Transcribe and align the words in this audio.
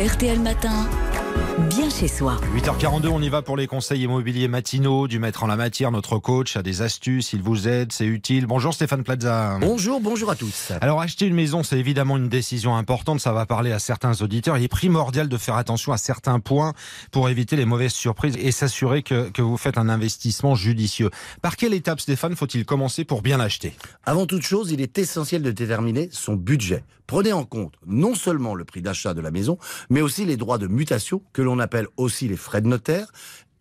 RTL 0.00 0.40
Matin, 0.40 0.88
bien 1.58 1.90
chez 1.90 2.08
soi. 2.08 2.36
8h42, 2.54 3.08
on 3.08 3.22
y 3.22 3.28
va 3.28 3.42
pour 3.42 3.56
les 3.56 3.66
conseils 3.66 4.02
immobiliers 4.02 4.48
matinaux 4.48 5.08
du 5.08 5.18
maître 5.18 5.42
en 5.42 5.46
la 5.46 5.56
matière. 5.56 5.90
Notre 5.90 6.18
coach 6.18 6.56
a 6.56 6.62
des 6.62 6.82
astuces, 6.82 7.32
il 7.32 7.42
vous 7.42 7.68
aide, 7.68 7.92
c'est 7.92 8.06
utile. 8.06 8.46
Bonjour 8.46 8.74
Stéphane 8.74 9.02
Plaza. 9.02 9.58
Bonjour, 9.60 10.00
bonjour 10.00 10.30
à 10.30 10.36
tous. 10.36 10.72
Alors 10.80 11.00
acheter 11.00 11.26
une 11.26 11.34
maison, 11.34 11.62
c'est 11.62 11.78
évidemment 11.78 12.16
une 12.16 12.28
décision 12.28 12.76
importante, 12.76 13.20
ça 13.20 13.32
va 13.32 13.46
parler 13.46 13.72
à 13.72 13.78
certains 13.78 14.20
auditeurs. 14.22 14.56
Il 14.58 14.64
est 14.64 14.68
primordial 14.68 15.28
de 15.28 15.36
faire 15.36 15.56
attention 15.56 15.92
à 15.92 15.96
certains 15.96 16.40
points 16.40 16.72
pour 17.10 17.28
éviter 17.28 17.56
les 17.56 17.64
mauvaises 17.64 17.92
surprises 17.92 18.36
et 18.38 18.52
s'assurer 18.52 19.02
que, 19.02 19.30
que 19.30 19.42
vous 19.42 19.56
faites 19.56 19.78
un 19.78 19.88
investissement 19.88 20.54
judicieux. 20.54 21.10
Par 21.42 21.56
quelle 21.56 21.74
étape 21.74 22.00
Stéphane 22.00 22.36
faut-il 22.36 22.64
commencer 22.64 23.04
pour 23.04 23.22
bien 23.22 23.38
l'acheter? 23.38 23.74
Avant 24.04 24.26
toute 24.26 24.42
chose, 24.42 24.70
il 24.70 24.80
est 24.80 24.98
essentiel 24.98 25.42
de 25.42 25.50
déterminer 25.50 26.08
son 26.12 26.34
budget. 26.34 26.84
Prenez 27.10 27.32
en 27.32 27.44
compte 27.44 27.74
non 27.88 28.14
seulement 28.14 28.54
le 28.54 28.64
prix 28.64 28.82
d'achat 28.82 29.14
de 29.14 29.20
la 29.20 29.32
maison, 29.32 29.58
mais 29.88 30.00
aussi 30.00 30.24
les 30.24 30.36
droits 30.36 30.58
de 30.58 30.68
mutation, 30.68 31.22
que 31.32 31.39
l'on 31.42 31.58
appelle 31.58 31.86
aussi 31.96 32.28
les 32.28 32.36
frais 32.36 32.60
de 32.60 32.68
notaire, 32.68 33.12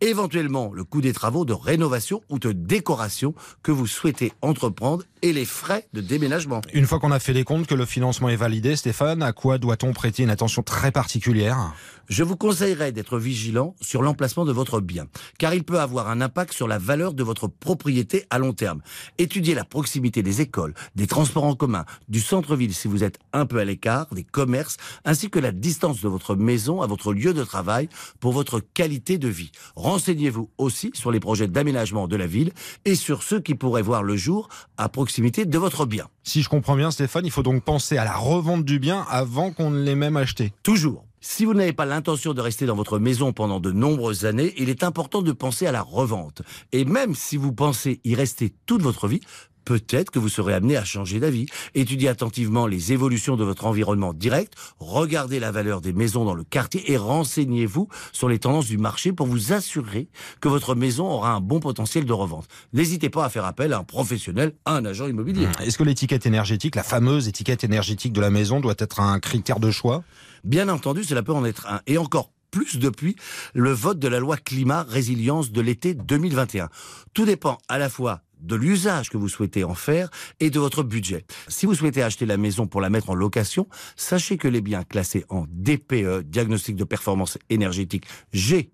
éventuellement 0.00 0.72
le 0.72 0.84
coût 0.84 1.00
des 1.00 1.12
travaux 1.12 1.44
de 1.44 1.52
rénovation 1.52 2.22
ou 2.28 2.38
de 2.38 2.52
décoration 2.52 3.34
que 3.62 3.72
vous 3.72 3.86
souhaitez 3.86 4.32
entreprendre 4.42 5.04
et 5.22 5.32
les 5.32 5.44
frais 5.44 5.88
de 5.92 6.00
déménagement. 6.00 6.60
Une 6.72 6.86
fois 6.86 6.98
qu'on 6.98 7.10
a 7.10 7.18
fait 7.18 7.32
les 7.32 7.44
comptes, 7.44 7.66
que 7.66 7.74
le 7.74 7.86
financement 7.86 8.28
est 8.28 8.36
validé, 8.36 8.76
Stéphane, 8.76 9.22
à 9.22 9.32
quoi 9.32 9.58
doit-on 9.58 9.92
prêter 9.92 10.22
une 10.22 10.30
attention 10.30 10.62
très 10.62 10.92
particulière? 10.92 11.72
Je 12.08 12.22
vous 12.22 12.36
conseillerais 12.36 12.92
d'être 12.92 13.18
vigilant 13.18 13.74
sur 13.80 14.02
l'emplacement 14.02 14.44
de 14.44 14.52
votre 14.52 14.80
bien, 14.80 15.06
car 15.38 15.54
il 15.54 15.64
peut 15.64 15.80
avoir 15.80 16.08
un 16.08 16.20
impact 16.20 16.52
sur 16.52 16.68
la 16.68 16.78
valeur 16.78 17.14
de 17.14 17.24
votre 17.24 17.48
propriété 17.48 18.26
à 18.30 18.38
long 18.38 18.52
terme. 18.52 18.80
Étudiez 19.18 19.54
la 19.54 19.64
proximité 19.64 20.22
des 20.22 20.40
écoles, 20.40 20.74
des 20.94 21.08
transports 21.08 21.44
en 21.44 21.56
commun, 21.56 21.84
du 22.08 22.20
centre-ville 22.20 22.74
si 22.74 22.86
vous 22.86 23.02
êtes 23.02 23.18
un 23.32 23.46
peu 23.46 23.58
à 23.58 23.64
l'écart, 23.64 24.06
des 24.12 24.22
commerces, 24.22 24.76
ainsi 25.04 25.30
que 25.30 25.40
la 25.40 25.50
distance 25.50 26.00
de 26.00 26.08
votre 26.08 26.36
maison 26.36 26.80
à 26.80 26.86
votre 26.86 27.12
lieu 27.12 27.34
de 27.34 27.42
travail 27.42 27.88
pour 28.20 28.32
votre 28.32 28.60
qualité 28.60 29.18
de 29.18 29.28
vie. 29.28 29.50
Renseignez-vous 29.86 30.50
aussi 30.58 30.90
sur 30.94 31.12
les 31.12 31.20
projets 31.20 31.46
d'aménagement 31.46 32.08
de 32.08 32.16
la 32.16 32.26
ville 32.26 32.50
et 32.84 32.96
sur 32.96 33.22
ceux 33.22 33.38
qui 33.38 33.54
pourraient 33.54 33.82
voir 33.82 34.02
le 34.02 34.16
jour 34.16 34.48
à 34.78 34.88
proximité 34.88 35.44
de 35.44 35.58
votre 35.58 35.86
bien. 35.86 36.08
Si 36.24 36.42
je 36.42 36.48
comprends 36.48 36.74
bien 36.74 36.90
Stéphane, 36.90 37.24
il 37.24 37.30
faut 37.30 37.44
donc 37.44 37.62
penser 37.62 37.96
à 37.96 38.04
la 38.04 38.16
revente 38.16 38.64
du 38.64 38.80
bien 38.80 39.06
avant 39.08 39.52
qu'on 39.52 39.70
ne 39.70 39.80
l'ait 39.80 39.94
même 39.94 40.16
acheté. 40.16 40.52
Toujours. 40.64 41.04
Si 41.20 41.44
vous 41.44 41.54
n'avez 41.54 41.72
pas 41.72 41.86
l'intention 41.86 42.34
de 42.34 42.40
rester 42.40 42.66
dans 42.66 42.74
votre 42.74 42.98
maison 42.98 43.32
pendant 43.32 43.60
de 43.60 43.70
nombreuses 43.70 44.24
années, 44.24 44.54
il 44.58 44.70
est 44.70 44.82
important 44.82 45.22
de 45.22 45.30
penser 45.30 45.68
à 45.68 45.72
la 45.72 45.82
revente. 45.82 46.42
Et 46.72 46.84
même 46.84 47.14
si 47.14 47.36
vous 47.36 47.52
pensez 47.52 48.00
y 48.02 48.16
rester 48.16 48.52
toute 48.66 48.82
votre 48.82 49.06
vie, 49.06 49.20
peut-être 49.66 50.10
que 50.10 50.18
vous 50.18 50.30
serez 50.30 50.54
amené 50.54 50.78
à 50.78 50.84
changer 50.84 51.20
d'avis. 51.20 51.46
Étudiez 51.74 52.08
attentivement 52.08 52.66
les 52.66 52.94
évolutions 52.94 53.36
de 53.36 53.44
votre 53.44 53.66
environnement 53.66 54.14
direct, 54.14 54.54
regardez 54.78 55.40
la 55.40 55.50
valeur 55.50 55.82
des 55.82 55.92
maisons 55.92 56.24
dans 56.24 56.34
le 56.34 56.44
quartier 56.44 56.90
et 56.90 56.96
renseignez-vous 56.96 57.88
sur 58.12 58.30
les 58.30 58.38
tendances 58.38 58.68
du 58.68 58.78
marché 58.78 59.12
pour 59.12 59.26
vous 59.26 59.52
assurer 59.52 60.08
que 60.40 60.48
votre 60.48 60.74
maison 60.74 61.10
aura 61.10 61.32
un 61.32 61.40
bon 61.40 61.60
potentiel 61.60 62.06
de 62.06 62.12
revente. 62.12 62.46
N'hésitez 62.72 63.10
pas 63.10 63.26
à 63.26 63.28
faire 63.28 63.44
appel 63.44 63.72
à 63.72 63.78
un 63.78 63.84
professionnel, 63.84 64.54
à 64.64 64.76
un 64.76 64.84
agent 64.84 65.08
immobilier. 65.08 65.48
Est-ce 65.60 65.76
que 65.76 65.84
l'étiquette 65.84 66.24
énergétique, 66.24 66.76
la 66.76 66.84
fameuse 66.84 67.28
étiquette 67.28 67.64
énergétique 67.64 68.12
de 68.12 68.20
la 68.20 68.30
maison, 68.30 68.60
doit 68.60 68.74
être 68.78 69.00
un 69.00 69.18
critère 69.18 69.60
de 69.60 69.70
choix? 69.70 70.04
Bien 70.44 70.68
entendu, 70.68 71.02
cela 71.02 71.24
peut 71.24 71.32
en 71.32 71.44
être 71.44 71.66
un. 71.66 71.80
Et 71.88 71.98
encore 71.98 72.30
plus 72.50 72.78
depuis 72.78 73.16
le 73.52 73.72
vote 73.72 73.98
de 73.98 74.08
la 74.08 74.18
loi 74.18 74.36
climat 74.36 74.84
résilience 74.84 75.50
de 75.50 75.60
l'été 75.60 75.94
2021. 75.94 76.68
Tout 77.12 77.24
dépend 77.24 77.58
à 77.68 77.78
la 77.78 77.88
fois 77.88 78.22
de 78.40 78.56
l'usage 78.56 79.10
que 79.10 79.16
vous 79.16 79.28
souhaitez 79.28 79.64
en 79.64 79.74
faire 79.74 80.10
et 80.40 80.50
de 80.50 80.58
votre 80.58 80.82
budget. 80.82 81.24
Si 81.48 81.66
vous 81.66 81.74
souhaitez 81.74 82.02
acheter 82.02 82.26
la 82.26 82.36
maison 82.36 82.66
pour 82.66 82.80
la 82.80 82.90
mettre 82.90 83.10
en 83.10 83.14
location, 83.14 83.66
sachez 83.96 84.36
que 84.36 84.48
les 84.48 84.60
biens 84.60 84.84
classés 84.84 85.24
en 85.28 85.46
DPE, 85.48 86.22
diagnostic 86.24 86.76
de 86.76 86.84
performance 86.84 87.38
énergétique 87.50 88.04
G, 88.32 88.70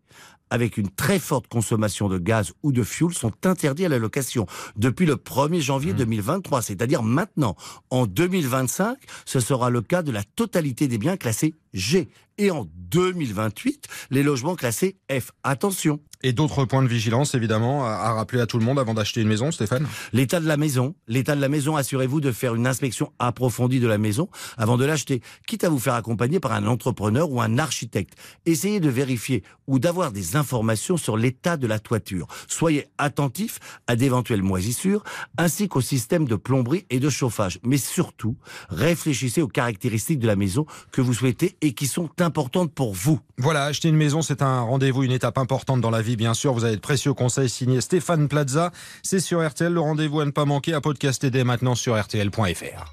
avec 0.53 0.77
une 0.77 0.91
très 0.91 1.19
forte 1.19 1.49
consommation 1.49 2.11
de 2.11 2.19
gaz 2.19 2.53
ou 2.63 2.73
de 2.73 2.83
fuel 2.83 3.15
sont 3.15 3.33
interdits 3.47 3.87
à 3.87 3.89
la 3.89 3.99
location 3.99 4.47
depuis 4.77 5.07
le 5.07 5.14
1er 5.14 5.61
janvier 5.61 5.95
2023, 5.95 6.61
c'est-à-dire 6.61 7.03
maintenant. 7.03 7.57
En 7.89 8.07
2025, 8.07 8.98
ce 9.25 9.41
sera 9.41 9.70
le 9.70 9.81
cas 9.81 10.03
de 10.03 10.13
la 10.13 10.23
totalité 10.23 10.89
des 10.89 10.98
biens 10.98 11.17
classés 11.17 11.55
G. 11.73 12.11
Et 12.36 12.51
en 12.51 12.69
2028, 12.75 13.89
les 14.11 14.23
logements 14.23 14.55
classés 14.55 14.98
F. 15.11 15.31
Attention. 15.42 16.01
Et 16.25 16.33
d'autres 16.33 16.65
points 16.65 16.83
de 16.83 16.89
vigilance, 16.89 17.35
évidemment, 17.35 17.85
à 17.85 18.13
rappeler 18.13 18.41
à 18.41 18.47
tout 18.47 18.59
le 18.59 18.65
monde 18.65 18.79
avant 18.79 18.95
d'acheter 18.95 19.21
une 19.21 19.29
maison, 19.29 19.51
Stéphane? 19.51 19.87
L'état 20.13 20.39
de 20.39 20.47
la 20.47 20.57
maison. 20.57 20.95
L'état 21.09 21.35
de 21.35 21.41
la 21.41 21.49
maison, 21.49 21.77
assurez-vous 21.77 22.21
de 22.21 22.31
faire 22.31 22.55
une 22.55 22.67
inspection 22.67 23.13
approfondie 23.19 23.81
de 23.81 23.89
la 23.89 23.99
maison 23.99 24.29
avant 24.57 24.77
de 24.77 24.85
l'acheter, 24.85 25.21
quitte 25.47 25.65
à 25.65 25.69
vous 25.69 25.79
faire 25.79 25.95
accompagner 25.95 26.39
par 26.39 26.53
un 26.53 26.67
entrepreneur 26.67 27.31
ou 27.31 27.41
un 27.41 27.59
architecte. 27.59 28.15
Essayez 28.47 28.79
de 28.79 28.89
vérifier 28.89 29.43
ou 29.67 29.79
d'avoir 29.79 30.13
des 30.13 30.37
informations 30.37 30.97
sur 30.97 31.17
l'état 31.17 31.57
de 31.57 31.67
la 31.67 31.79
toiture. 31.79 32.27
Soyez 32.47 32.87
attentif 32.99 33.59
à 33.87 33.97
d'éventuelles 33.97 34.43
moisissures, 34.43 35.03
ainsi 35.39 35.69
qu'au 35.69 35.81
système 35.81 36.27
de 36.27 36.37
plomberie 36.37 36.85
et 36.91 37.01
de 37.01 37.11
chauffage. 37.11 37.59
Mais 37.65 37.79
surtout, 37.79 38.37
réfléchissez 38.69 39.43
aux 39.43 39.49
caractéristiques 39.49 40.19
de 40.19 40.27
la 40.27 40.37
maison 40.37 40.67
que 40.93 41.01
vous 41.01 41.15
souhaitez 41.15 41.57
et 41.61 41.73
qui 41.73 41.87
sont 41.87 42.11
importantes 42.21 42.73
pour 42.73 42.95
vous. 42.95 43.19
Voilà, 43.39 43.65
acheter 43.65 43.89
une 43.89 43.97
maison, 43.97 44.23
c'est 44.23 44.43
un 44.43 44.61
rendez-vous, 44.61 45.03
une 45.03 45.13
étape 45.13 45.39
importante 45.39 45.81
dans 45.81 45.91
la 45.91 46.03
vie, 46.03 46.11
bien 46.17 46.34
sûr. 46.34 46.52
Vous 46.52 46.64
avez 46.64 46.77
de 46.77 46.80
précieux 46.80 47.14
conseils 47.14 47.48
signés 47.48 47.80
Stéphane 47.80 48.28
Plaza. 48.28 48.73
C'est 49.02 49.20
sur 49.20 49.46
RTL, 49.46 49.73
le 49.73 49.80
rendez-vous 49.80 50.20
à 50.20 50.24
ne 50.24 50.30
pas 50.30 50.45
manquer, 50.45 50.74
à 50.74 50.80
podcaster 50.80 51.30
dès 51.30 51.45
maintenant 51.45 51.74
sur 51.74 52.00
RTL.fr. 52.00 52.84